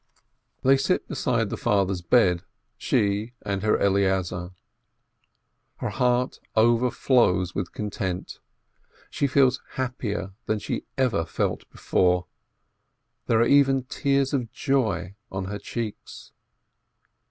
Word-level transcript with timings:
They 0.63 0.77
sit 0.77 1.07
beside 1.07 1.51
the 1.51 1.57
father's 1.57 2.01
bed, 2.01 2.41
she 2.75 3.33
and 3.43 3.61
her 3.61 3.77
Eleazar. 3.77 4.49
Her 5.77 5.89
heart 5.89 6.39
overflows 6.55 7.53
with 7.53 7.71
content, 7.71 8.39
she 9.11 9.27
feels 9.27 9.61
happier 9.73 10.33
than 10.47 10.57
she 10.57 10.85
ever 10.97 11.23
felt 11.23 11.69
before, 11.69 12.25
there 13.27 13.41
are 13.41 13.45
even 13.47 13.83
tears 13.83 14.33
of 14.33 14.51
joy 14.51 15.13
on 15.31 15.45
her 15.45 15.59
cheeks. 15.59 16.31